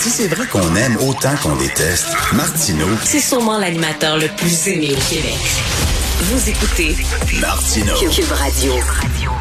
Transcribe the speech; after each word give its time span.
Si 0.00 0.08
c'est 0.08 0.28
vrai 0.28 0.46
qu'on 0.46 0.74
aime 0.76 0.96
autant 0.96 1.36
qu'on 1.42 1.56
déteste, 1.56 2.06
Martineau, 2.32 2.88
C'est 3.04 3.20
sûrement 3.20 3.58
l'animateur 3.58 4.16
le 4.16 4.28
plus 4.28 4.66
aimé 4.68 4.94
au 4.96 5.10
Québec. 5.12 5.36
Vous 6.22 6.48
écoutez 6.48 6.96
Martineau. 7.38 7.94
Cube 8.10 8.32
Radio. 8.32 8.72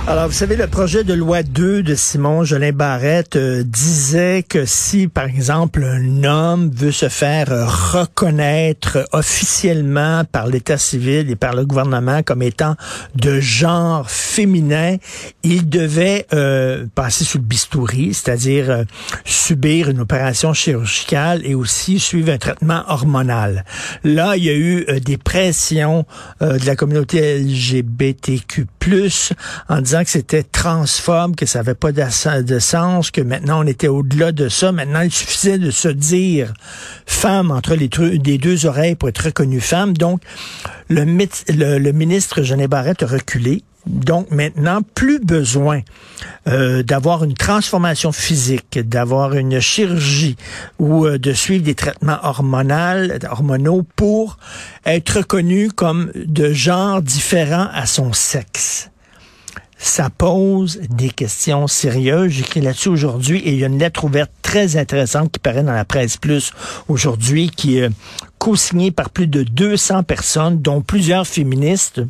Alors, 0.07 0.27
vous 0.27 0.33
savez, 0.33 0.55
le 0.55 0.65
projet 0.65 1.03
de 1.03 1.13
loi 1.13 1.43
2 1.43 1.83
de 1.83 1.93
Simon 1.93 2.43
Jolin 2.43 2.71
Barrette 2.71 3.35
euh, 3.35 3.63
disait 3.63 4.43
que 4.47 4.65
si, 4.65 5.07
par 5.07 5.25
exemple, 5.25 5.83
un 5.83 6.23
homme 6.23 6.71
veut 6.73 6.91
se 6.91 7.09
faire 7.09 7.47
reconnaître 7.93 9.07
officiellement 9.11 10.23
par 10.23 10.47
l'État 10.47 10.79
civil 10.79 11.29
et 11.29 11.35
par 11.35 11.53
le 11.53 11.63
gouvernement 11.63 12.23
comme 12.23 12.41
étant 12.41 12.75
de 13.15 13.39
genre 13.39 14.09
féminin, 14.09 14.95
il 15.43 15.69
devait 15.69 16.25
euh, 16.33 16.85
passer 16.95 17.23
sous 17.23 17.37
le 17.37 17.43
bistouri, 17.43 18.13
c'est-à-dire 18.13 18.69
euh, 18.71 18.83
subir 19.25 19.89
une 19.89 19.99
opération 19.99 20.53
chirurgicale 20.53 21.41
et 21.45 21.53
aussi 21.53 21.99
suivre 21.99 22.31
un 22.31 22.37
traitement 22.37 22.83
hormonal. 22.87 23.63
Là, 24.03 24.37
il 24.37 24.43
y 24.45 24.49
a 24.49 24.55
eu 24.55 24.85
euh, 24.89 24.99
des 24.99 25.17
pressions 25.17 26.05
de 26.41 26.65
la 26.65 26.75
communauté 26.75 27.39
LGBTQ+, 27.39 28.65
en 29.67 29.81
disant 29.89 30.03
que 30.03 30.11
c'était 30.11 30.43
transphobe, 30.43 31.35
que 31.35 31.47
ça 31.47 31.59
n'avait 31.59 31.73
pas 31.73 31.91
de 31.91 32.59
sens, 32.59 33.09
que 33.09 33.21
maintenant 33.21 33.63
on 33.63 33.67
était 33.67 33.87
au-delà 33.87 34.31
de 34.31 34.47
ça. 34.47 34.71
Maintenant, 34.71 35.01
il 35.01 35.11
suffisait 35.11 35.57
de 35.57 35.71
se 35.71 35.87
dire 35.87 36.53
femme 37.07 37.49
entre 37.49 37.73
les, 37.73 37.87
deux 38.37 38.65
oreilles 38.67 38.93
pour 38.93 39.09
être 39.09 39.25
reconnue 39.25 39.59
femme. 39.59 39.97
Donc, 39.97 40.21
le, 40.89 41.05
ministre 41.91 42.43
Genet 42.43 42.67
Barrette 42.67 43.01
a 43.01 43.07
reculé. 43.07 43.63
Donc 43.87 44.29
maintenant, 44.29 44.81
plus 44.93 45.19
besoin 45.19 45.81
euh, 46.47 46.83
d'avoir 46.83 47.23
une 47.23 47.33
transformation 47.33 48.11
physique, 48.11 48.77
d'avoir 48.77 49.33
une 49.33 49.59
chirurgie 49.59 50.35
ou 50.77 51.07
euh, 51.07 51.17
de 51.17 51.33
suivre 51.33 51.63
des 51.63 51.73
traitements 51.73 52.19
hormonaux, 52.21 53.09
hormonaux 53.31 53.83
pour 53.95 54.37
être 54.85 55.17
reconnu 55.17 55.71
comme 55.71 56.11
de 56.13 56.53
genre 56.53 57.01
différent 57.01 57.69
à 57.73 57.87
son 57.87 58.13
sexe 58.13 58.91
ça 59.79 60.09
pose 60.09 60.79
des 60.89 61.09
questions 61.09 61.67
sérieuses. 61.67 62.33
J'écris 62.33 62.61
là-dessus 62.61 62.89
aujourd'hui 62.89 63.39
et 63.39 63.53
il 63.53 63.59
y 63.59 63.63
a 63.63 63.67
une 63.67 63.79
lettre 63.79 64.03
ouverte 64.03 64.31
très 64.41 64.77
intéressante 64.77 65.31
qui 65.31 65.39
paraît 65.39 65.63
dans 65.63 65.73
la 65.73 65.85
presse 65.85 66.17
plus 66.17 66.51
aujourd'hui, 66.89 67.49
qui 67.49 67.79
est 67.79 67.89
co-signée 68.37 68.91
par 68.91 69.09
plus 69.09 69.27
de 69.27 69.43
200 69.43 70.03
personnes, 70.03 70.61
dont 70.61 70.81
plusieurs 70.81 71.25
féministes. 71.25 72.01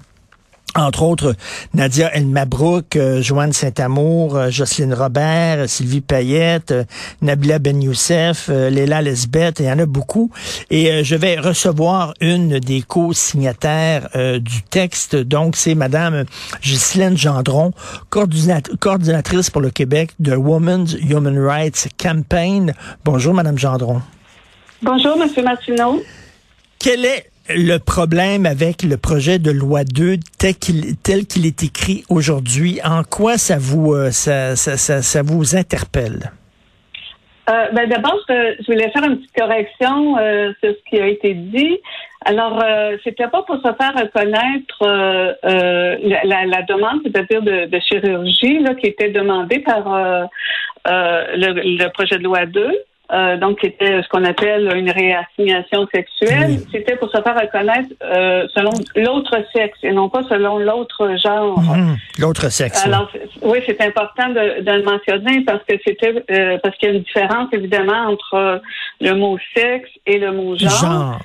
Entre 0.76 1.02
autres, 1.02 1.36
Nadia 1.74 2.14
El 2.14 2.28
Mabrouk, 2.28 2.96
euh, 2.96 3.24
Joanne 3.24 3.54
Saint-Amour, 3.54 4.36
euh, 4.36 4.50
Jocelyne 4.52 4.94
Robert, 4.94 5.58
euh, 5.62 5.68
Sylvie 5.68 6.00
Payette, 6.02 6.72
euh, 6.72 6.84
Nabila 7.24 7.58
Ben 7.58 7.82
Youssef, 7.82 8.50
euh, 8.50 8.70
Léla 8.70 9.02
Lesbeth, 9.02 9.60
il 9.60 9.66
y 9.66 9.72
en 9.72 9.80
a 9.80 9.88
beaucoup. 9.88 10.30
Et 10.70 11.04
je 11.04 11.16
vais 11.16 11.40
recevoir 11.40 12.14
une 12.22 12.60
des 12.60 12.84
co-signataires 12.84 14.10
du 14.40 14.62
texte. 14.70 15.16
Donc, 15.16 15.56
c'est 15.56 15.74
Madame 15.76 16.26
Ghislaine 16.62 17.18
Gendron, 17.18 17.72
coordinat- 18.12 18.62
coordinatrice 18.80 19.50
pour 19.50 19.62
le 19.62 19.72
Québec 19.72 20.12
de 20.20 20.36
Women's 20.36 20.94
Human 21.02 21.38
Rights 21.40 21.88
Campaign. 21.98 22.74
Bonjour, 23.04 23.34
Madame 23.34 23.58
Gendron. 23.58 24.02
Bonjour, 24.84 25.18
Monsieur 25.18 25.42
Martineau. 25.44 26.02
Quel 26.78 27.06
est 27.06 27.30
le 27.56 27.78
problème 27.78 28.46
avec 28.46 28.84
le 28.84 28.98
projet 28.98 29.40
de 29.40 29.52
loi 29.52 29.84
2 29.84 30.18
tel 30.38 30.56
qu'il 30.56 31.46
est 31.46 31.64
écrit 31.64 32.04
aujourd'hui? 32.10 32.80
En 32.84 33.04
quoi 33.04 33.38
ça 33.38 33.58
vous 33.58 33.94
euh, 33.94 34.12
interpelle? 35.54 36.32
Euh, 37.50 37.66
ben, 37.74 37.90
D'abord, 37.90 38.18
je, 38.30 38.56
je 38.60 38.72
voulais 38.72 38.92
faire 38.92 39.04
une 39.04 39.18
petite 39.18 39.36
correction 39.36 40.18
euh, 40.18 40.52
sur 40.64 40.72
ce 40.72 40.90
qui 40.90 41.02
a 41.02 41.08
été 41.08 41.34
dit. 41.34 41.80
Alors, 42.26 42.62
euh, 42.64 42.98
c'était 43.04 43.28
pas 43.28 43.42
pour 43.44 43.56
se 43.56 43.62
faire 43.62 43.94
reconnaître 43.96 44.82
euh, 44.84 45.34
euh, 45.46 45.96
la, 46.26 46.62
demande, 46.64 47.00
c'est-à-dire 47.04 47.42
de, 47.42 47.80
chirurgie, 47.80 48.60
là, 48.60 48.76
qui 48.76 48.88
était 48.88 49.10
demandée 49.10 49.60
par 49.60 49.94
euh, 49.94 50.24
euh, 50.88 51.26
le, 51.36 51.78
le 51.78 51.90
projet 51.90 52.18
de 52.18 52.24
loi 52.24 52.46
2. 52.46 52.72
Euh, 53.12 53.38
donc, 53.38 53.60
qui 53.60 53.68
était 53.68 54.02
ce 54.02 54.08
qu'on 54.10 54.24
appelle 54.24 54.72
une 54.76 54.92
réassignation 54.92 55.88
sexuelle. 55.94 56.60
C'était 56.72 56.96
pour 56.96 57.10
se 57.10 57.22
faire 57.22 57.40
reconnaître 57.40 57.90
euh, 58.04 58.48
selon 58.54 58.72
l'autre 58.96 59.38
sexe 59.54 59.80
et 59.84 59.92
non 59.92 60.10
pas 60.10 60.24
selon 60.30 60.60
l'autre 60.60 61.16
genre. 61.18 61.60
Mhm. 61.60 61.98
L'autre 62.20 62.50
sexe. 62.50 62.86
Alors, 62.86 63.10
oui, 63.42 63.60
c'est 63.66 63.82
important 63.82 64.30
de, 64.30 64.62
de 64.62 64.72
le 64.72 64.84
mentionner 64.84 65.44
parce 65.46 65.64
que 65.64 65.76
c'était 65.84 66.24
euh, 66.32 66.58
parce 66.62 66.76
qu'il 66.78 66.90
y 66.90 66.92
a 66.92 66.96
une 66.96 67.04
différence 67.04 67.48
évidemment 67.52 68.10
entre 68.10 68.34
euh, 68.36 68.58
le 69.02 69.14
mot 69.16 69.38
sexe 69.56 69.90
et 70.06 70.20
le 70.20 70.32
mot 70.32 70.58
genre. 70.58 70.70
Genre. 70.70 71.20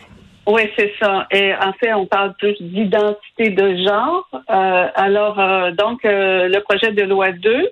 Oui, 0.47 0.63
c'est 0.77 0.93
ça. 1.01 1.27
Et 1.31 1.55
en 1.55 1.73
fait, 1.73 1.93
on 1.95 2.07
parle 2.07 2.35
plus 2.35 2.57
d'identité 2.61 3.51
de 3.51 3.77
genre. 3.83 4.29
Euh, 4.51 4.89
alors, 4.95 5.39
euh, 5.39 5.71
donc, 5.71 6.05
euh, 6.05 6.49
le 6.49 6.61
projet 6.61 6.93
de 6.93 7.03
loi 7.03 7.33
2 7.33 7.69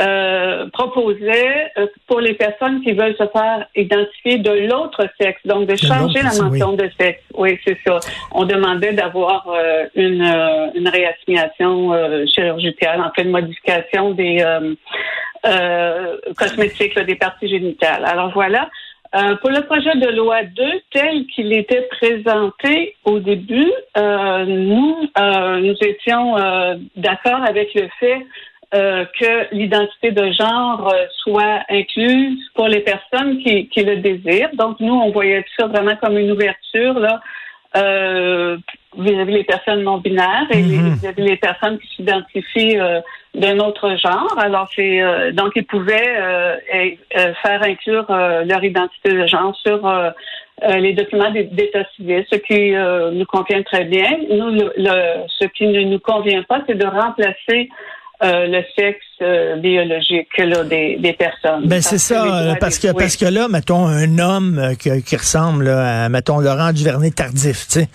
euh, 0.00 0.68
proposait 0.72 1.72
euh, 1.76 1.86
pour 2.06 2.20
les 2.20 2.34
personnes 2.34 2.82
qui 2.82 2.92
veulent 2.92 3.16
se 3.16 3.26
faire 3.26 3.66
identifier 3.74 4.38
de 4.38 4.68
l'autre 4.68 5.06
sexe, 5.20 5.40
donc 5.44 5.66
de 5.66 5.76
changer 5.76 6.22
la 6.22 6.42
mention 6.42 6.72
de 6.74 6.88
sexe. 7.00 7.22
Oui, 7.34 7.58
c'est 7.66 7.76
ça. 7.86 7.98
On 8.32 8.44
demandait 8.44 8.92
d'avoir 8.92 9.48
euh, 9.48 9.86
une, 9.94 10.22
euh, 10.22 10.70
une 10.74 10.88
réassignation 10.88 11.92
euh, 11.92 12.26
chirurgicale, 12.26 13.00
en 13.00 13.10
fait, 13.12 13.22
une 13.22 13.30
modification 13.30 14.12
des 14.12 14.38
euh, 14.40 14.74
euh, 15.46 16.16
cosmétiques, 16.36 16.94
là, 16.94 17.04
des 17.04 17.16
parties 17.16 17.48
génitales. 17.48 18.04
Alors 18.04 18.32
voilà. 18.32 18.68
Euh, 19.14 19.36
pour 19.36 19.48
le 19.48 19.62
projet 19.62 19.94
de 19.96 20.14
loi 20.14 20.42
2, 20.44 20.64
tel 20.92 21.26
qu'il 21.34 21.52
était 21.54 21.88
présenté 21.90 22.94
au 23.04 23.18
début, 23.18 23.72
euh, 23.96 24.44
nous, 24.44 24.96
euh, 25.18 25.60
nous 25.60 25.76
étions 25.80 26.36
euh, 26.36 26.76
d'accord 26.96 27.42
avec 27.42 27.72
le 27.74 27.88
fait 27.98 28.26
euh, 28.74 29.04
que 29.18 29.54
l'identité 29.54 30.10
de 30.10 30.30
genre 30.32 30.92
euh, 30.92 31.06
soit 31.22 31.60
incluse 31.70 32.38
pour 32.54 32.68
les 32.68 32.80
personnes 32.80 33.38
qui, 33.38 33.68
qui 33.68 33.82
le 33.82 33.96
désirent. 33.96 34.50
Donc, 34.54 34.78
nous, 34.80 34.92
on 34.94 35.10
voyait 35.10 35.44
ça 35.58 35.66
vraiment 35.66 35.96
comme 35.96 36.18
une 36.18 36.30
ouverture 36.32 36.98
là, 36.98 37.20
euh, 37.76 38.56
vis-à-vis 38.96 39.32
les 39.32 39.44
personnes 39.44 39.82
non 39.82 39.98
binaires 39.98 40.46
et 40.50 40.62
Mhm. 40.62 40.94
vis-à-vis 40.94 41.22
les 41.22 41.36
personnes 41.36 41.78
qui 41.78 41.88
s'identifient 41.96 42.78
euh, 42.78 43.00
d'un 43.34 43.58
autre 43.58 43.96
genre. 43.96 44.34
Alors, 44.38 44.68
c'est 44.74 45.00
euh, 45.02 45.32
donc 45.32 45.52
ils 45.56 45.64
pouvaient 45.64 46.16
et- 46.72 46.98
faire 47.42 47.62
inclure 47.62 48.06
euh, 48.10 48.44
leur 48.44 48.62
identité 48.64 49.12
de 49.12 49.26
genre 49.26 49.54
sur 49.64 49.80
les 50.66 50.92
documents 50.92 51.30
d'é- 51.30 51.44
d'état 51.44 51.84
civil, 51.94 52.24
ce 52.30 52.36
qui 52.36 52.74
euh, 52.74 53.12
nous 53.12 53.26
convient 53.26 53.62
très 53.62 53.84
bien. 53.84 54.10
Nous, 54.30 54.48
le, 54.50 54.72
le- 54.76 55.26
ce 55.28 55.46
qui 55.46 55.66
ne 55.68 55.82
nous 55.82 56.00
convient 56.00 56.42
pas, 56.42 56.60
c'est 56.66 56.74
de 56.76 56.86
remplacer 56.86 57.68
euh, 58.22 58.46
le 58.46 58.64
sexe 58.76 58.98
euh, 59.22 59.56
biologique 59.56 60.36
là, 60.38 60.64
des, 60.64 60.96
des 60.96 61.12
personnes. 61.12 61.66
Ben 61.66 61.80
c'est 61.80 61.98
ça, 61.98 62.24
euh, 62.24 62.54
parce 62.60 62.78
que 62.78 62.88
oui. 62.88 62.94
parce 62.98 63.16
que 63.16 63.26
là, 63.26 63.48
mettons 63.48 63.86
un 63.86 64.18
homme 64.18 64.58
euh, 64.58 64.74
qui, 64.74 64.90
qui 65.02 65.16
ressemble 65.16 65.64
là, 65.64 66.04
à 66.04 66.08
mettons 66.08 66.40
Laurent 66.40 66.72
Duvernay 66.72 67.10
tardif, 67.10 67.66
tu 67.68 67.80
sais, 67.80 67.88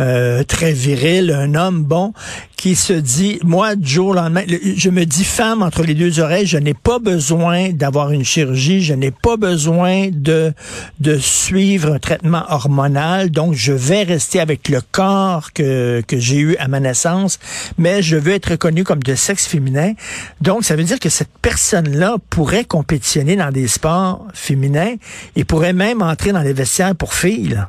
euh, 0.00 0.42
très 0.44 0.72
viril, 0.72 1.30
un 1.30 1.54
homme 1.54 1.82
bon 1.82 2.12
qui 2.56 2.74
se 2.74 2.94
dit, 2.94 3.38
moi 3.44 3.72
au 3.98 4.12
lendemain, 4.14 4.42
le- 4.48 4.58
je 4.76 4.88
me 4.90 5.04
dis 5.04 5.24
femme 5.24 5.62
entre 5.62 5.82
les 5.82 5.94
deux 5.94 6.20
oreilles, 6.20 6.46
je 6.46 6.56
n'ai 6.56 6.74
pas 6.74 6.98
besoin 6.98 7.70
d'avoir 7.70 8.10
une 8.12 8.24
chirurgie, 8.24 8.82
je 8.82 8.94
n'ai 8.94 9.10
pas 9.10 9.36
besoin 9.36 10.08
de 10.10 10.52
de 11.00 11.18
suivre 11.18 11.92
un 11.92 11.98
traitement 11.98 12.44
hormonal, 12.48 13.30
donc 13.30 13.52
je 13.54 13.72
vais 13.72 14.02
rester 14.04 14.40
avec 14.40 14.68
le 14.68 14.80
corps 14.90 15.52
que 15.52 16.02
que 16.06 16.18
j'ai 16.18 16.38
eu 16.38 16.56
à 16.56 16.66
ma 16.68 16.80
naissance, 16.80 17.38
mais 17.78 18.02
je 18.02 18.16
veux 18.16 18.32
être 18.32 18.50
reconnu 18.52 18.84
comme 18.84 19.02
de 19.02 19.14
sexe 19.14 19.46
féminin. 19.46 19.92
Donc 20.40 20.64
ça 20.64 20.76
veut 20.76 20.84
dire 20.84 20.98
que 20.98 21.08
cette 21.10 21.30
personne-là 21.42 22.16
pourrait 22.30 22.64
compétitionner 22.64 23.36
dans 23.36 23.50
des 23.52 23.68
sports 23.68 24.26
féminins 24.32 24.94
et 25.36 25.44
pourrait 25.44 25.72
même 25.74 26.00
entrer 26.02 26.32
dans 26.32 26.42
les 26.42 26.52
vestiaires 26.54 26.94
pour 26.96 27.12
filles. 27.14 27.60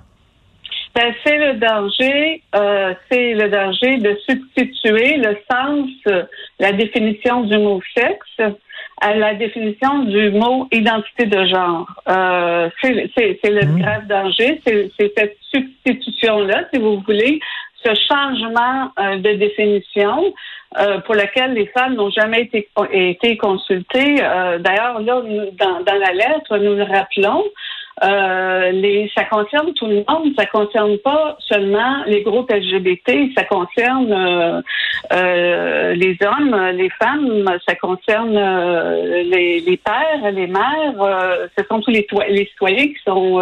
Ben, 0.98 1.14
c'est 1.24 1.38
le 1.38 1.54
danger, 1.60 2.42
euh, 2.56 2.92
c'est 3.12 3.36
le 3.36 3.50
danger 3.50 3.98
de 3.98 4.18
substituer 4.28 5.18
le 5.18 5.38
sens, 5.52 5.90
la 6.60 6.72
définition 6.72 7.42
du 7.42 7.56
mot 7.60 7.80
sexe 7.96 8.56
à 9.00 9.14
la 9.14 9.36
définition 9.36 10.00
du 10.06 10.32
mot 10.32 10.68
identité 10.72 11.28
de 11.28 11.46
genre. 11.46 11.86
Euh, 12.10 12.70
c'est 12.82 13.44
le 13.44 13.66
Mhm. 13.68 13.80
grave 13.82 14.08
danger, 14.08 14.60
c'est 14.66 14.90
c'est 14.98 15.14
cette 15.16 15.38
substitution-là, 15.54 16.64
si 16.74 16.80
vous 16.80 17.00
voulez, 17.06 17.40
ce 17.84 17.92
changement 18.10 18.90
euh, 19.00 19.18
de 19.18 19.34
définition 19.34 20.34
euh, 20.80 20.98
pour 21.02 21.14
lequel 21.14 21.54
les 21.54 21.68
femmes 21.68 21.94
n'ont 21.94 22.10
jamais 22.10 22.42
été, 22.42 22.70
été 22.92 23.38
consultées. 23.38 24.16
Euh, 24.22 24.58
D'ailleurs, 24.58 25.00
là, 25.02 25.22
nous, 25.24 25.52
dans, 25.52 25.80
dans 25.82 26.00
la 26.08 26.14
lettre, 26.14 26.58
nous 26.58 26.74
le 26.74 26.84
rappelons. 26.84 27.44
Euh, 28.04 28.72
les, 28.72 29.12
ça 29.16 29.24
concerne 29.26 29.74
tout 29.74 29.88
le 29.88 30.04
monde. 30.08 30.34
Ça 30.38 30.46
concerne 30.46 30.98
pas 31.00 31.38
seulement 31.40 32.04
les 32.06 32.22
groupes 32.22 32.52
LGBT. 32.52 33.34
Ça 33.36 33.44
concerne 33.46 34.12
euh, 34.12 34.62
euh, 35.14 35.94
les 35.94 36.18
hommes, 36.22 36.56
les 36.74 36.90
femmes. 36.92 37.46
Ça 37.68 37.76
concerne 37.76 38.38
les, 39.32 39.60
les, 39.62 39.78
pères, 39.78 40.32
les 40.32 40.48
mères. 40.48 41.50
ce 41.58 41.64
sont 41.66 41.80
tous 41.82 41.92
les, 41.92 42.08
les 42.30 42.46
citoyens 42.46 42.88
qui 42.88 43.00
sont 43.06 43.42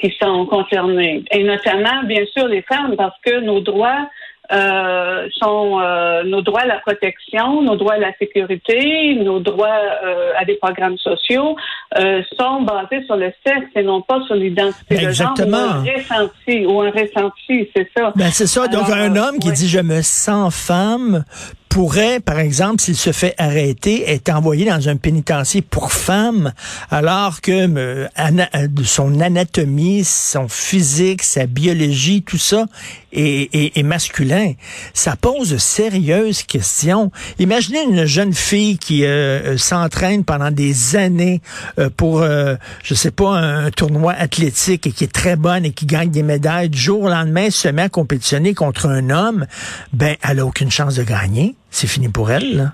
qui 0.00 0.14
sont 0.22 0.46
concernés. 0.46 1.24
Et 1.32 1.42
notamment, 1.42 2.04
bien 2.04 2.24
sûr, 2.26 2.46
les 2.46 2.62
femmes, 2.62 2.94
parce 2.96 3.18
que 3.24 3.40
nos 3.40 3.60
droits 3.60 4.08
euh, 4.50 5.28
sont 5.38 5.78
euh, 5.80 6.22
nos 6.24 6.40
droits 6.40 6.62
à 6.62 6.66
la 6.66 6.78
protection, 6.78 7.60
nos 7.60 7.76
droits 7.76 7.94
à 7.94 7.98
la 7.98 8.12
sécurité, 8.18 9.14
nos 9.16 9.40
droits 9.40 9.68
euh, 9.68 10.32
à 10.38 10.44
des 10.46 10.54
programmes 10.54 10.96
sociaux 10.98 11.56
sont 12.38 12.62
basés 12.62 13.04
sur 13.06 13.16
le 13.16 13.32
sexe 13.46 13.66
et 13.74 13.82
non 13.82 14.02
pas 14.02 14.20
sur 14.26 14.34
l'identité 14.34 15.06
de 15.06 15.10
genre 15.10 15.34
ou 15.38 15.54
un 15.54 15.82
ressenti 15.82 16.66
ou 16.66 16.80
un 16.80 16.90
ressenti, 16.90 17.68
c'est 17.74 17.88
ça. 17.96 18.12
Ben 18.14 18.30
c'est 18.30 18.46
ça. 18.46 18.68
Donc 18.68 18.90
un 18.90 19.16
homme 19.16 19.38
qui 19.38 19.52
dit 19.52 19.68
je 19.68 19.80
me 19.80 20.02
sens 20.02 20.54
femme 20.54 21.24
pourrait, 21.68 22.20
par 22.20 22.38
exemple, 22.38 22.80
s'il 22.82 22.96
se 22.96 23.12
fait 23.12 23.34
arrêter, 23.38 24.10
être 24.10 24.30
envoyé 24.30 24.64
dans 24.64 24.88
un 24.88 24.96
pénitencier 24.96 25.62
pour 25.62 25.92
femmes, 25.92 26.52
alors 26.90 27.40
que 27.40 27.52
euh, 27.52 28.08
euh, 28.18 28.68
son 28.84 29.20
anatomie, 29.20 30.04
son 30.04 30.48
physique, 30.48 31.22
sa 31.22 31.46
biologie, 31.46 32.22
tout 32.22 32.38
ça 32.38 32.66
est, 33.12 33.78
est, 33.78 33.82
masculin. 33.82 34.52
Ça 34.92 35.16
pose 35.16 35.50
de 35.50 35.58
sérieuses 35.58 36.42
questions. 36.42 37.10
Imaginez 37.38 37.82
une 37.82 38.04
jeune 38.04 38.34
fille 38.34 38.78
qui 38.78 39.04
euh, 39.04 39.56
s'entraîne 39.56 40.24
pendant 40.24 40.50
des 40.50 40.96
années 40.96 41.40
pour, 41.96 42.22
je 42.22 42.94
sais 42.94 43.10
pas, 43.10 43.30
un, 43.30 43.70
tournoi 43.70 44.12
athlétique 44.12 44.86
et 44.86 44.92
qui 44.92 45.04
est 45.04 45.12
très 45.12 45.36
bonne 45.36 45.64
et 45.64 45.72
qui 45.72 45.86
gagne 45.86 46.10
des 46.10 46.22
médailles. 46.22 46.68
Du 46.68 46.78
jour 46.78 47.02
au 47.02 47.08
lendemain, 47.08 47.50
se 47.50 47.68
met 47.68 47.82
à 47.82 47.88
compétitionner 47.88 48.54
contre 48.54 48.86
un 48.86 49.10
homme, 49.10 49.46
ben, 49.92 50.16
elle 50.22 50.40
a 50.40 50.46
aucune 50.46 50.70
chance 50.70 50.96
de 50.96 51.02
gagner 51.02 51.54
c'est 51.70 51.86
fini 51.86 52.08
pour 52.08 52.30
elle. 52.30 52.72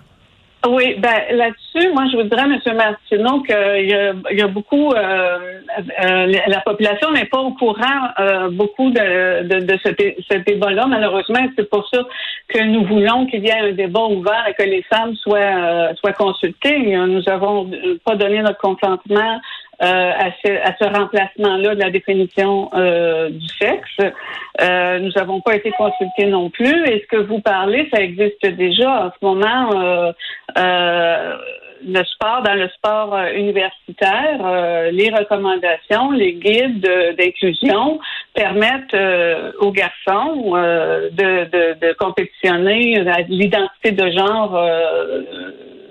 Oui, 0.66 0.94
ben 0.98 1.36
là-dessus, 1.36 1.92
moi 1.92 2.04
je 2.10 2.16
vous 2.16 2.22
dirais, 2.22 2.44
M. 2.44 2.76
Martineau, 2.76 3.42
qu'il 3.42 3.54
y 3.54 3.94
il 4.30 4.38
y 4.38 4.42
a 4.42 4.48
beaucoup 4.48 4.92
euh, 4.92 5.60
euh, 6.02 6.26
la 6.46 6.60
population 6.60 7.12
n'est 7.12 7.26
pas 7.26 7.40
au 7.40 7.52
courant 7.52 8.08
euh, 8.18 8.48
beaucoup 8.50 8.90
de, 8.90 9.42
de, 9.42 9.78
cet, 9.82 10.00
cet 10.26 10.46
débat-là, 10.46 10.86
malheureusement. 10.86 11.40
C'est 11.56 11.68
pour 11.68 11.86
ça 11.90 12.02
que 12.48 12.62
nous 12.62 12.84
voulons 12.86 13.26
qu'il 13.26 13.44
y 13.44 13.48
ait 13.48 13.60
un 13.60 13.72
débat 13.72 14.04
ouvert 14.04 14.46
et 14.48 14.54
que 14.54 14.62
les 14.62 14.82
femmes 14.84 15.14
soient 15.16 15.94
soient 15.96 16.12
consultées. 16.12 16.96
Nous 16.96 17.28
avons 17.28 17.70
pas 18.04 18.16
donné 18.16 18.40
notre 18.40 18.58
consentement 18.58 19.40
euh, 19.82 20.12
à 20.16 20.30
ce, 20.44 20.52
à 20.52 20.72
ce 20.78 20.84
remplacement-là 20.84 21.74
de 21.74 21.80
la 21.80 21.90
définition 21.90 22.70
euh, 22.74 23.28
du 23.28 23.48
sexe. 23.60 24.12
Euh, 24.60 25.00
nous 25.00 25.10
n'avons 25.16 25.40
pas 25.40 25.56
été 25.56 25.72
consultés 25.72 26.26
non 26.26 26.48
plus. 26.48 26.84
Et 26.86 27.00
ce 27.00 27.06
que 27.16 27.22
vous 27.22 27.40
parlez, 27.40 27.88
ça 27.92 28.00
existe 28.00 28.46
déjà 28.46 29.06
en 29.06 29.10
ce 29.10 29.24
moment. 29.24 30.14
le 31.86 32.02
sport, 32.04 32.42
dans 32.42 32.54
le 32.54 32.68
sport 32.68 33.18
universitaire, 33.34 34.90
les 34.92 35.10
recommandations, 35.10 36.12
les 36.12 36.34
guides 36.34 36.88
d'inclusion 37.18 37.98
permettent 38.32 38.96
aux 39.58 39.72
garçons 39.72 40.52
de, 40.54 41.44
de, 41.44 41.76
de, 41.80 41.92
compétitionner 41.94 43.04
l'identité 43.28 43.90
de 43.90 44.10
genre 44.12 44.56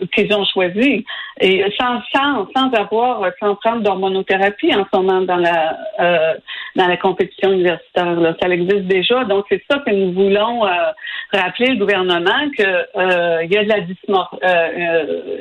qu'ils 0.08 0.34
ont 0.34 0.46
choisi. 0.46 1.06
Et 1.40 1.64
sans 1.80 2.02
sans 2.14 2.48
sans 2.56 2.72
avoir 2.72 3.26
sans 3.40 3.56
prendre 3.56 3.82
d'hormonothérapie 3.82 4.74
en 4.74 4.86
ce 4.92 4.98
moment 4.98 5.22
dans 5.22 5.38
la 5.38 5.78
euh, 6.00 6.34
dans 6.76 6.88
la 6.88 6.98
compétition 6.98 7.52
universitaire 7.52 8.20
là. 8.20 8.36
ça 8.42 8.50
existe 8.50 8.86
déjà. 8.86 9.24
Donc 9.26 9.46
c'est 9.50 9.64
ça 9.70 9.80
que 9.80 9.92
nous 9.92 10.14
voulons 10.14 10.66
euh, 10.66 10.70
rappeler 11.32 11.68
le 11.68 11.78
gouvernement 11.78 12.50
que 12.58 12.64
euh, 12.64 13.44
il 13.44 13.52
y 13.52 13.58
a 13.58 13.64
de 13.64 13.70
la 13.70 13.82
dysmorphie 13.82 14.38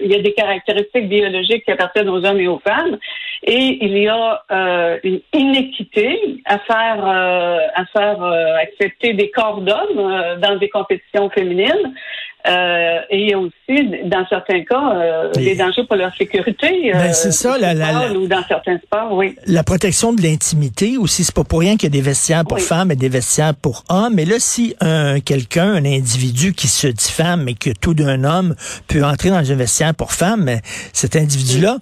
il 0.03 0.11
y 0.11 0.15
a 0.15 0.23
des 0.23 0.33
caractéristiques 0.33 1.09
biologiques 1.09 1.65
qui 1.65 1.71
appartiennent 1.71 2.09
aux 2.09 2.25
hommes 2.25 2.41
et 2.41 2.49
aux 2.49 2.61
femmes 2.61 2.99
et 3.45 3.85
il 3.85 3.99
y 3.99 4.09
a 4.09 4.43
une 5.03 5.21
inéquité 5.33 6.41
à 6.45 6.59
faire 6.59 7.05
à 7.05 7.85
faire 7.93 8.23
accepter 8.61 9.15
des 9.15 9.31
corps 9.31 9.61
d'hommes 9.61 10.39
dans 10.41 10.57
des 10.57 10.69
compétitions 10.69 11.29
féminines 11.31 11.93
euh, 12.49 12.99
et 13.09 13.23
il 13.23 13.31
y 13.31 13.33
a 13.35 13.39
aussi, 13.39 13.89
dans 14.07 14.27
certains 14.29 14.65
cas, 14.65 14.95
euh, 14.97 15.31
des 15.33 15.55
dangers 15.55 15.85
pour 15.87 15.97
leur 15.97 16.13
sécurité. 16.17 16.91
Ben, 16.93 16.99
euh, 16.99 17.13
c'est 17.13 17.31
ça, 17.31 17.57
la, 17.57 17.73
la, 17.73 18.13
ou 18.13 18.27
dans 18.27 18.43
certains 18.49 18.79
sports, 18.79 19.13
oui. 19.13 19.37
La 19.47 19.63
protection 19.63 20.13
de 20.13 20.23
l'intimité 20.23 20.97
aussi, 20.97 21.23
c'est 21.23 21.35
pas 21.35 21.45
pour 21.45 21.61
rien 21.61 21.77
qu'il 21.77 21.85
y 21.85 21.87
a 21.87 21.91
des 21.91 22.01
vestiaires 22.01 22.45
pour 22.45 22.59
femmes 22.59 22.91
et 22.91 22.97
des 22.97 23.09
vestiaires 23.09 23.55
pour 23.55 23.85
hommes. 23.89 24.15
Mais 24.15 24.25
là, 24.25 24.37
si 24.39 24.75
un 24.81 25.21
quelqu'un, 25.21 25.73
un 25.73 25.85
individu 25.85 26.53
qui 26.53 26.67
se 26.67 26.89
dit 26.89 27.13
femme 27.13 27.49
et 27.49 27.55
que 27.55 27.71
tout 27.71 27.95
d'un 27.95 28.25
homme 28.25 28.57
peut 28.89 29.05
entrer 29.05 29.31
dans 29.31 29.53
un 29.53 29.57
vestiaire 29.57 29.95
pour 29.95 30.13
femme, 30.13 30.51
cet 30.93 31.15
individu-là 31.15 31.77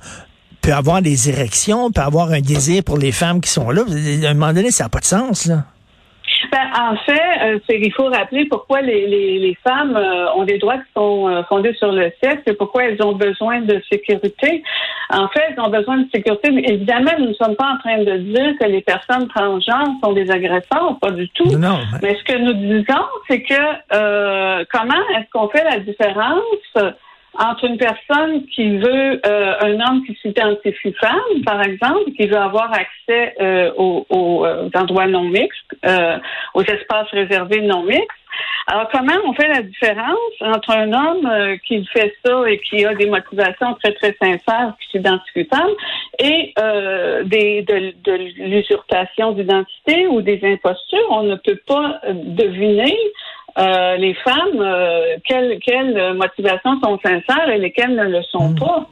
peut 0.62 0.72
avoir 0.72 1.02
des 1.02 1.28
érections, 1.28 1.90
peut 1.90 2.00
avoir 2.00 2.30
un 2.30 2.40
désir 2.40 2.82
pour 2.84 2.98
les 2.98 3.12
femmes 3.12 3.40
qui 3.40 3.50
sont 3.50 3.70
là. 3.70 3.82
À 3.82 4.30
un 4.30 4.34
moment 4.34 4.52
donné, 4.52 4.70
ça 4.70 4.84
n'a 4.84 4.90
pas 4.90 5.00
de 5.00 5.04
sens, 5.04 5.46
là. 5.46 5.64
Ben, 6.50 6.68
en 6.76 6.96
fait, 6.96 7.20
euh, 7.42 7.58
il 7.68 7.92
faut 7.92 8.08
rappeler 8.08 8.46
pourquoi 8.46 8.80
les, 8.80 9.06
les, 9.06 9.38
les 9.38 9.56
femmes 9.62 9.96
euh, 9.96 10.32
ont 10.34 10.44
des 10.44 10.58
droits 10.58 10.78
qui 10.78 10.92
sont 10.96 11.28
euh, 11.28 11.42
fondés 11.44 11.74
sur 11.74 11.92
le 11.92 12.10
sexe 12.22 12.42
et 12.46 12.54
pourquoi 12.54 12.84
elles 12.84 13.02
ont 13.02 13.12
besoin 13.12 13.60
de 13.60 13.80
sécurité. 13.90 14.62
En 15.10 15.28
fait, 15.28 15.42
elles 15.50 15.60
ont 15.60 15.70
besoin 15.70 15.98
de 15.98 16.08
sécurité. 16.12 16.50
Mais 16.50 16.62
évidemment, 16.62 17.12
nous 17.18 17.28
ne 17.28 17.34
sommes 17.34 17.56
pas 17.56 17.74
en 17.74 17.78
train 17.78 17.98
de 17.98 18.16
dire 18.16 18.54
que 18.60 18.66
les 18.66 18.80
personnes 18.80 19.28
transgenres 19.28 19.92
sont 20.02 20.12
des 20.12 20.30
agresseurs, 20.30 20.96
pas 21.00 21.10
du 21.10 21.28
tout. 21.30 21.56
Non, 21.56 21.78
mais... 22.02 22.16
ce 22.16 22.24
que 22.24 22.38
nous 22.38 22.54
disons, 22.54 23.06
c'est 23.28 23.42
que 23.42 24.64
comment 24.72 25.02
est-ce 25.16 25.30
qu'on 25.32 25.48
fait 25.48 25.64
la 25.64 25.78
différence 25.78 26.94
entre 27.38 27.64
une 27.64 27.78
personne 27.78 28.44
qui 28.46 28.78
veut 28.78 29.20
euh, 29.24 29.54
un 29.60 29.80
homme 29.80 30.04
qui 30.04 30.14
s'identifie 30.20 30.92
femme, 31.00 31.42
par 31.44 31.62
exemple, 31.62 32.10
qui 32.16 32.26
veut 32.26 32.36
avoir 32.36 32.72
accès 32.72 33.34
euh, 33.40 33.70
aux, 33.76 34.06
aux, 34.10 34.44
euh, 34.44 34.68
endroits 34.74 35.06
non 35.06 35.24
mixtes, 35.24 35.76
aux 36.54 36.62
espaces 36.62 37.08
réservés 37.12 37.62
non 37.62 37.84
mixtes. 37.84 38.08
Alors, 38.66 38.88
comment 38.90 39.16
on 39.26 39.32
fait 39.32 39.48
la 39.48 39.62
différence 39.62 40.34
entre 40.40 40.70
un 40.70 40.92
homme 40.92 41.58
qui 41.66 41.84
fait 41.86 42.14
ça 42.24 42.48
et 42.48 42.58
qui 42.58 42.84
a 42.84 42.94
des 42.94 43.06
motivations 43.06 43.74
très, 43.82 43.92
très 43.94 44.16
sincères, 44.22 44.74
qui 44.80 44.90
s'identifie 44.90 45.48
femme, 45.52 45.70
et 46.18 46.54
des, 47.24 47.62
de, 47.62 47.92
de 48.04 48.12
l'usurpation 48.44 49.32
d'identité 49.32 50.06
ou 50.06 50.22
des 50.22 50.40
impostures? 50.44 51.06
On 51.10 51.24
ne 51.24 51.34
peut 51.36 51.60
pas 51.66 52.00
deviner 52.12 52.96
euh, 53.58 53.96
les 53.96 54.14
femmes, 54.14 54.60
euh, 54.60 55.16
quelles, 55.24 55.58
quelles 55.60 56.14
motivations 56.14 56.80
sont 56.82 56.98
sincères 57.04 57.48
et 57.48 57.58
lesquelles 57.58 57.94
ne 57.94 58.04
le 58.04 58.22
sont 58.22 58.50
hmm. 58.50 58.58
pas? 58.58 58.88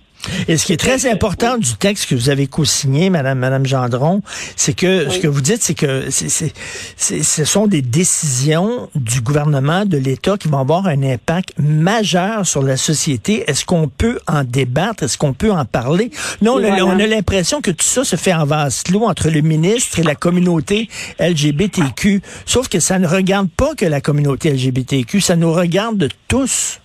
Et 0.47 0.57
ce 0.57 0.67
qui 0.67 0.73
est 0.73 0.79
très 0.79 1.11
important 1.11 1.59
du 1.59 1.75
texte 1.75 2.09
que 2.09 2.15
vous 2.15 2.31
avez 2.31 2.47
co-signé, 2.47 3.11
Madame, 3.11 3.39
Madame 3.39 3.67
Gendron, 3.67 4.23
c'est 4.57 4.75
que 4.75 5.11
ce 5.11 5.19
que 5.19 5.27
vous 5.27 5.41
dites, 5.41 5.63
c'est 5.63 5.75
que 5.75 6.09
ce 6.11 7.45
sont 7.45 7.67
des 7.67 7.83
décisions 7.83 8.89
du 8.95 9.21
gouvernement, 9.21 9.85
de 9.85 9.99
l'État 9.99 10.37
qui 10.37 10.49
vont 10.49 10.59
avoir 10.59 10.87
un 10.87 11.03
impact 11.03 11.53
majeur 11.59 12.47
sur 12.47 12.63
la 12.63 12.77
société. 12.77 13.45
Est-ce 13.49 13.65
qu'on 13.65 13.89
peut 13.89 14.19
en 14.27 14.45
débattre? 14.45 15.05
Est-ce 15.05 15.19
qu'on 15.19 15.33
peut 15.33 15.53
en 15.53 15.65
parler? 15.65 16.11
Non, 16.43 16.55
on, 16.55 16.99
a 16.99 17.07
l'impression 17.07 17.61
que 17.61 17.71
tout 17.71 17.85
ça 17.85 18.05
se 18.05 18.17
fait 18.17 18.35
en 18.35 18.45
vase 18.45 18.83
clos 18.83 19.05
entre 19.05 19.31
le 19.31 19.41
ministre 19.41 19.99
et 19.99 20.03
la 20.03 20.15
communauté 20.15 20.89
LGBTQ. 21.19 22.23
Sauf 22.47 22.69
que 22.69 22.81
ça 22.81 22.99
ne 22.99 23.07
regarde 23.07 23.49
pas 23.51 23.75
que 23.75 23.85
la 23.85 24.01
communauté 24.01 24.51
LGBTQ, 24.51 25.21
ça 25.21 25.37
nous 25.37 25.53
regarde 25.53 26.09
tous. 26.29 26.81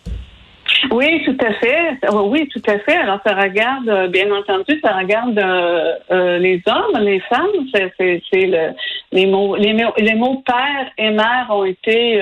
Oui, 0.93 1.23
tout 1.25 1.37
à 1.43 1.53
fait. 1.53 1.97
Oui, 2.11 2.47
tout 2.49 2.61
à 2.67 2.77
fait. 2.77 2.95
Alors, 2.95 3.19
ça 3.25 3.33
regarde, 3.33 3.89
euh, 3.89 4.07
bien 4.09 4.31
entendu, 4.31 4.79
ça 4.83 4.91
regarde 4.95 5.39
euh, 5.39 5.95
euh, 6.11 6.37
les 6.37 6.61
hommes, 6.67 7.01
les 7.01 7.19
femmes. 7.21 7.49
C'est, 7.73 8.21
le, 8.33 8.73
les 9.11 9.25
mots, 9.25 9.55
les, 9.55 9.73
les 9.97 10.13
mots 10.13 10.43
père 10.45 10.91
et 10.99 11.09
mère 11.09 11.47
ont 11.49 11.65
été 11.65 12.21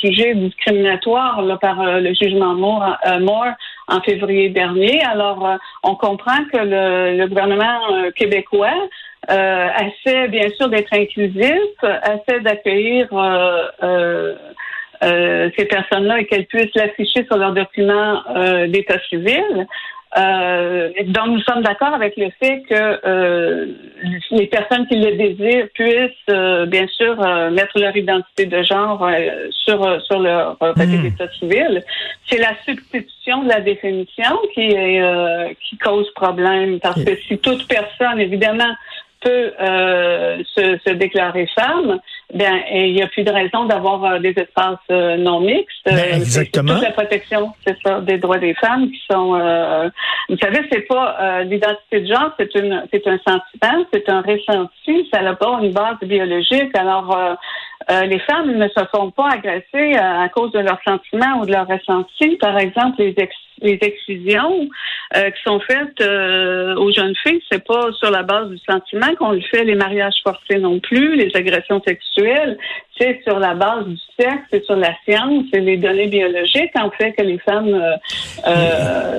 jugés 0.00 0.34
discriminatoires 0.36 1.42
là, 1.42 1.56
par 1.56 2.00
le 2.00 2.14
jugement 2.14 2.54
Moore, 2.54 2.96
en 3.88 4.00
février 4.02 4.50
dernier. 4.50 5.02
Alors, 5.02 5.58
on 5.82 5.96
comprend 5.96 6.44
que 6.52 6.58
le, 6.58 7.18
le 7.18 7.26
gouvernement 7.26 7.80
québécois 8.14 8.88
essaie 9.28 10.28
bien 10.28 10.48
sûr 10.56 10.68
d'être 10.68 10.92
inclusif, 10.92 11.74
essaie 11.82 12.40
d'accueillir 12.40 13.08
euh, 15.02 15.50
ces 15.56 15.64
personnes-là 15.64 16.20
et 16.20 16.26
qu'elles 16.26 16.46
puissent 16.46 16.74
l'afficher 16.74 17.24
sur 17.24 17.36
leur 17.36 17.52
document 17.52 18.22
euh, 18.36 18.66
d'état 18.66 19.00
civil. 19.08 19.66
Euh, 20.18 20.90
donc, 21.06 21.28
nous 21.28 21.40
sommes 21.40 21.62
d'accord 21.62 21.94
avec 21.94 22.16
le 22.18 22.28
fait 22.38 22.62
que 22.68 23.00
euh, 23.06 23.66
les 24.30 24.46
personnes 24.46 24.86
qui 24.86 24.96
le 24.96 25.12
désirent 25.16 25.68
puissent, 25.72 26.10
euh, 26.28 26.66
bien 26.66 26.86
sûr, 26.86 27.16
mettre 27.50 27.78
leur 27.78 27.96
identité 27.96 28.44
de 28.44 28.62
genre 28.62 29.08
sur 29.50 30.02
sur 30.02 30.18
leur 30.20 30.56
papier 30.58 30.98
hmm. 30.98 31.02
d'état 31.02 31.28
civil. 31.32 31.82
C'est 32.28 32.38
la 32.38 32.54
substitution 32.66 33.44
de 33.44 33.48
la 33.48 33.60
définition 33.60 34.38
qui 34.52 34.60
est 34.60 35.56
qui 35.62 35.78
cause 35.78 36.10
problème 36.14 36.78
parce 36.80 37.02
que 37.02 37.16
si 37.26 37.38
toute 37.38 37.66
personne, 37.66 38.20
évidemment, 38.20 38.74
peut 39.22 39.52
se, 39.58 40.78
se, 40.84 40.90
déclarer 40.90 41.46
femme, 41.54 42.00
ben 42.32 42.62
il 42.72 42.94
n'y 42.94 43.02
a 43.02 43.08
plus 43.08 43.24
de 43.24 43.30
raison 43.30 43.66
d'avoir 43.66 44.20
des 44.20 44.34
espaces 44.36 44.78
non 44.90 45.40
mixtes. 45.40 45.84
Ben, 45.84 46.16
exactement. 46.16 46.74
Toute 46.74 46.82
la 46.82 46.92
protection, 46.92 47.52
c'est 47.66 47.76
ça, 47.84 48.00
des 48.00 48.18
droits 48.18 48.38
des 48.38 48.54
femmes 48.54 48.90
qui 48.90 49.00
sont. 49.10 49.32
vous 50.28 50.38
savez, 50.38 50.60
c'est 50.70 50.86
pas 50.86 51.42
l'identité 51.44 52.00
de 52.00 52.06
genre, 52.06 52.30
c'est 52.38 52.54
une, 52.54 52.84
c'est 52.92 53.06
un 53.06 53.18
sentiment, 53.18 53.84
c'est 53.92 54.08
un 54.08 54.22
ressenti, 54.22 55.08
ça 55.12 55.22
n'a 55.22 55.34
pas 55.34 55.58
une 55.62 55.72
base 55.72 55.98
biologique. 56.02 56.74
Alors 56.76 57.16
euh, 57.90 58.02
les 58.02 58.18
femmes 58.20 58.52
ne 58.52 58.68
se 58.68 58.84
font 58.94 59.10
pas 59.10 59.30
agresser 59.30 59.96
euh, 59.96 60.22
à 60.24 60.28
cause 60.28 60.52
de 60.52 60.60
leurs 60.60 60.80
sentiments 60.86 61.40
ou 61.40 61.46
de 61.46 61.52
leurs 61.52 61.66
ressentis. 61.66 62.36
Par 62.36 62.58
exemple, 62.58 62.96
les, 62.98 63.14
excisions 63.80 64.68
euh, 65.16 65.30
qui 65.30 65.42
sont 65.44 65.60
faites 65.60 66.00
aux 66.00 66.92
jeunes 66.92 67.14
filles, 67.24 67.42
c'est 67.50 67.64
pas 67.64 67.92
sur 67.92 68.10
la 68.10 68.22
base 68.22 68.48
du 68.48 68.58
sentiment 68.58 69.14
qu'on 69.16 69.32
le 69.32 69.40
fait. 69.40 69.64
Les 69.64 69.76
mariages 69.76 70.16
forcés 70.24 70.58
non 70.58 70.80
plus, 70.80 71.16
les 71.16 71.30
agressions 71.34 71.80
sexuelles, 71.86 72.58
c'est 73.02 73.20
sur 73.24 73.38
la 73.40 73.54
base 73.54 73.86
du 73.86 73.96
sexe, 74.16 74.42
c'est 74.50 74.64
sur 74.64 74.76
la 74.76 74.92
science 75.04 75.44
et 75.52 75.60
les 75.60 75.76
données 75.76 76.06
biologiques 76.06 76.70
en 76.76 76.90
fait 76.90 77.12
que 77.12 77.22
les 77.22 77.38
femmes 77.38 77.80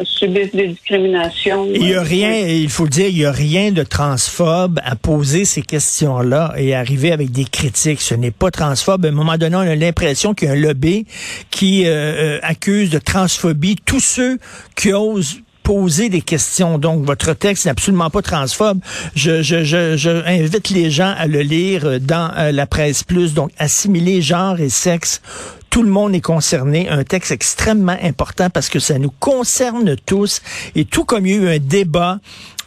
subissent 0.03 0.55
des 0.55 0.67
discriminations. 0.67 1.67
Il 1.73 1.89
y 1.89 1.95
a 1.95 2.01
rien, 2.01 2.33
il 2.47 2.69
faut 2.69 2.87
dire, 2.87 3.07
il 3.07 3.17
y 3.17 3.25
a 3.25 3.31
rien 3.31 3.71
de 3.71 3.83
transphobe 3.83 4.79
à 4.83 4.95
poser 4.95 5.43
ces 5.45 5.61
questions-là 5.61 6.53
et 6.57 6.73
arriver 6.73 7.11
avec 7.11 7.31
des 7.31 7.45
critiques. 7.45 8.01
Ce 8.01 8.15
n'est 8.15 8.31
pas 8.31 8.51
transphobe. 8.51 9.05
À 9.05 9.09
un 9.09 9.11
moment 9.11 9.37
donné, 9.37 9.55
on 9.55 9.59
a 9.59 9.75
l'impression 9.75 10.33
qu'il 10.33 10.47
y 10.47 10.51
a 10.51 10.53
un 10.53 10.57
lobby 10.57 11.05
qui 11.49 11.85
euh, 11.85 11.89
euh, 11.89 12.39
accuse 12.41 12.89
de 12.89 12.99
transphobie 12.99 13.75
tous 13.85 13.99
ceux 13.99 14.37
qui 14.75 14.93
osent 14.93 15.42
poser 15.63 16.09
des 16.09 16.21
questions. 16.21 16.77
Donc, 16.77 17.05
votre 17.05 17.33
texte 17.33 17.65
n'est 17.65 17.71
absolument 17.71 18.09
pas 18.09 18.21
transphobe. 18.21 18.79
Je, 19.15 19.41
je, 19.41 19.63
je, 19.63 19.97
je, 19.97 20.09
invite 20.25 20.69
les 20.69 20.91
gens 20.91 21.13
à 21.17 21.27
le 21.27 21.41
lire 21.41 21.99
dans 22.01 22.31
euh, 22.37 22.51
la 22.51 22.67
presse 22.67 23.03
plus. 23.03 23.33
Donc, 23.33 23.51
assimiler 23.57 24.21
genre 24.21 24.59
et 24.59 24.69
sexe 24.69 25.21
tout 25.73 25.81
le 25.81 25.89
monde 25.89 26.13
est 26.13 26.21
concerné. 26.21 26.87
Un 26.87 27.03
texte 27.03 27.31
extrêmement 27.31 27.97
important 28.03 28.51
parce 28.51 28.69
que 28.69 28.77
ça 28.77 28.99
nous 28.99 29.09
concerne 29.09 29.95
tous. 30.05 30.39
Et 30.75 30.85
tout 30.85 31.03
comme 31.03 31.25
il 31.25 31.31
y 31.31 31.33
a 31.33 31.41
eu 31.41 31.55
un 31.55 31.57
débat 31.57 32.19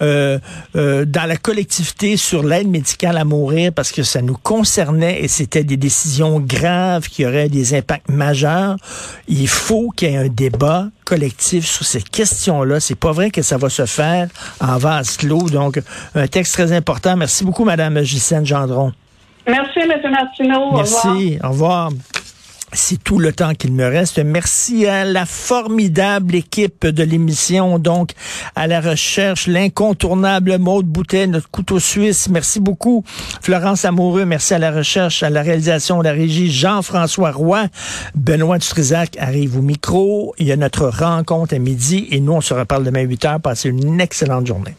euh, 0.03 0.41
euh, 0.75 1.05
dans 1.05 1.25
la 1.25 1.37
collectivité 1.37 2.17
sur 2.17 2.43
l'aide 2.43 2.67
médicale 2.67 3.17
à 3.17 3.25
mourir 3.25 3.71
parce 3.73 3.93
que 3.93 4.03
ça 4.03 4.23
nous 4.23 4.35
concernait 4.35 5.23
et 5.23 5.29
c'était 5.29 5.63
des 5.63 5.77
décisions 5.77 6.41
graves 6.41 7.07
qui 7.07 7.25
auraient 7.25 7.49
des 7.49 7.77
impacts 7.77 8.09
majeurs, 8.09 8.75
il 9.29 9.47
faut 9.47 9.91
qu'il 9.91 10.11
y 10.11 10.15
ait 10.15 10.17
un 10.17 10.29
débat 10.29 10.89
collectif 11.05 11.65
sur 11.65 11.87
ces 11.87 12.03
questions-là. 12.03 12.81
C'est 12.81 12.99
pas 12.99 13.13
vrai 13.13 13.31
que 13.31 13.43
ça 13.43 13.57
va 13.57 13.69
se 13.69 13.87
faire 13.87 14.27
en 14.61 14.79
vase 14.79 15.17
clos. 15.17 15.49
Donc, 15.49 15.81
un 16.17 16.27
texte 16.27 16.55
très 16.55 16.73
important. 16.73 17.17
Merci 17.17 17.45
beaucoup, 17.45 17.65
Madame 17.65 18.03
Gisèle 18.03 18.45
Gendron. 18.45 18.93
Merci, 19.47 19.79
M. 19.79 20.11
Martineau. 20.11 20.73
Merci. 20.75 21.39
Au 21.45 21.51
revoir. 21.51 21.91
C'est 22.79 23.03
tout 23.03 23.19
le 23.19 23.33
temps 23.33 23.55
qu'il 23.55 23.73
me 23.73 23.87
reste. 23.87 24.19
Merci 24.19 24.87
à 24.87 25.07
la 25.07 25.25
formidable 25.25 26.35
équipe 26.35 26.87
de 26.87 27.03
l'émission, 27.03 27.79
donc 27.79 28.13
à 28.55 28.67
la 28.67 28.83
recherche, 28.83 29.47
l'incontournable 29.47 30.59
Maude 30.59 30.85
Boutet, 30.85 31.27
notre 31.27 31.51
couteau 31.51 31.81
suisse. 31.81 32.29
Merci 32.29 32.61
beaucoup. 32.61 33.03
Florence 33.41 33.87
Amoureux, 33.87 34.27
merci 34.27 34.53
à 34.53 34.59
la 34.59 34.71
recherche, 34.71 35.23
à 35.23 35.31
la 35.31 35.41
réalisation, 35.41 36.01
à 36.01 36.03
la 36.03 36.13
régie. 36.13 36.51
Jean-François 36.51 37.33
Roy, 37.33 37.67
Benoît 38.15 38.59
Dutrisac 38.59 39.17
arrive 39.19 39.57
au 39.57 39.63
micro. 39.63 40.35
Il 40.39 40.47
y 40.47 40.53
a 40.53 40.57
notre 40.57 40.87
rencontre 40.87 41.55
à 41.55 41.59
midi 41.59 42.07
et 42.11 42.21
nous, 42.21 42.33
on 42.33 42.41
se 42.43 42.53
reparle 42.53 42.85
demain 42.85 43.01
à 43.01 43.05
8 43.05 43.25
heures. 43.25 43.41
Passez 43.41 43.71
une 43.71 44.01
excellente 44.03 44.47
journée. 44.47 44.77